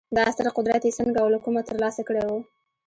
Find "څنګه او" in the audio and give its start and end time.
0.99-1.27